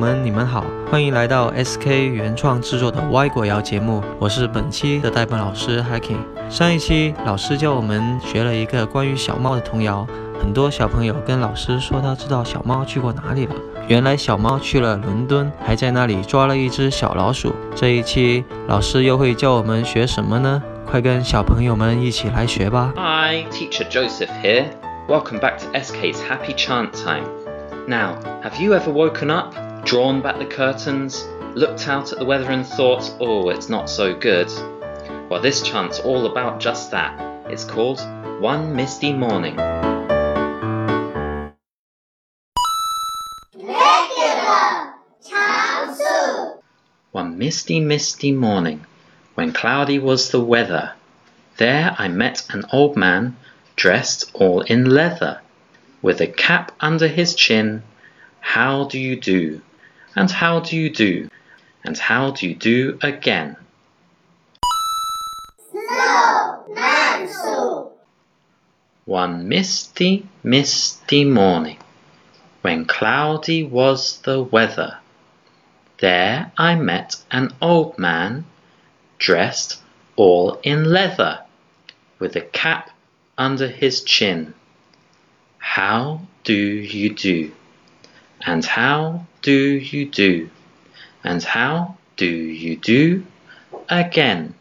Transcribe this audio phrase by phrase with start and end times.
[0.00, 6.16] 们，你们好，欢迎来到 SK 原创制作的歪果谣节目，我是本期的代班老师 Hiking。
[6.48, 10.06] 上一期老师教我们学了一个关于小猫的童谣，
[10.40, 13.54] 很多小朋友跟老师说他知道小猫去过哪里了。
[13.88, 17.52] 原来小猫去了伦敦，还在那里抓了一只小老鼠。
[17.76, 20.62] 这一期老师又会教我们学什么呢？
[20.86, 22.94] 快跟小朋友们一起来学吧。
[22.96, 24.64] Hi, Teacher Joseph here.
[25.06, 27.24] Welcome back to SK's Happy Chant Time.
[27.86, 29.54] Now, have you ever woken up,
[29.84, 31.24] drawn back the curtains,
[31.54, 34.48] looked out at the weather and thought, oh, it's not so good?
[35.28, 37.18] Well, this chant's all about just that.
[37.50, 38.00] It's called
[38.40, 39.56] One Misty Morning.
[47.12, 48.86] One misty, misty morning,
[49.34, 50.92] when cloudy was the weather,
[51.56, 53.36] there I met an old man,
[53.74, 55.40] dressed all in leather,
[56.00, 57.82] with a cap under his chin.
[58.40, 59.60] How do you do?
[60.16, 61.28] And how do you do?
[61.84, 63.56] And how do you do again?
[69.04, 71.78] One misty, misty morning,
[72.62, 74.98] when cloudy was the weather,
[75.98, 78.44] there I met an old man,
[79.18, 79.80] dressed
[80.16, 81.40] all in leather,
[82.18, 82.90] with a cap
[83.36, 84.54] under his chin.
[85.58, 87.52] How do you do?
[88.46, 90.50] And how do you do?
[91.24, 93.24] And how do you do
[93.88, 94.54] again?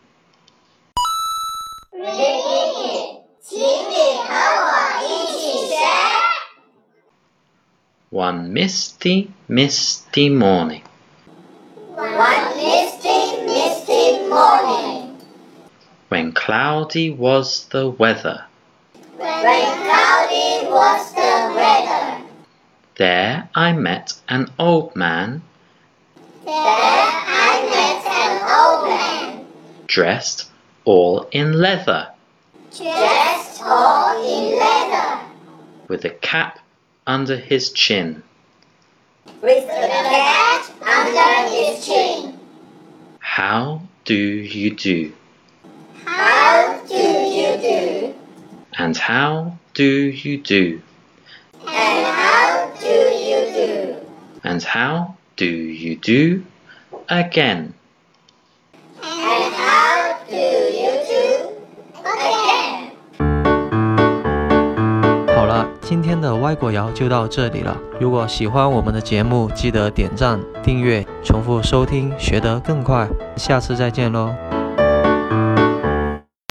[8.09, 10.83] One misty, misty morning.
[11.93, 15.17] One misty, misty morning.
[16.09, 18.45] When cloudy was the weather.
[19.15, 22.18] When cloudy was the weather
[22.99, 25.41] there I met an old man,
[26.43, 29.47] there I met an old man,
[29.87, 30.49] dressed
[30.83, 32.09] all in leather,
[32.75, 35.21] dressed all in leather,
[35.87, 36.59] with a cap
[37.07, 38.21] under his chin.
[39.41, 42.37] with a cat under his chin.
[43.19, 45.13] How do you do?
[46.03, 48.13] How do you do?
[48.77, 50.81] And how do you do?
[54.41, 56.43] And how do you do
[57.07, 57.73] again?
[59.01, 61.55] And how do you do
[62.03, 62.91] again?
[65.35, 67.77] 好了，今天的歪果谣就到这里了。
[67.99, 73.07] 如果喜欢我们的节目，记得点赞、订阅、重复收听，学得更快。
[73.35, 74.33] 下次再见喽。